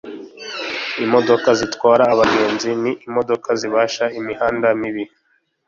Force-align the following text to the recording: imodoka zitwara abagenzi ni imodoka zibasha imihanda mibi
imodoka 1.05 1.49
zitwara 1.59 2.03
abagenzi 2.13 2.69
ni 2.81 2.91
imodoka 3.07 3.49
zibasha 3.59 4.05
imihanda 4.19 4.67
mibi 4.79 5.03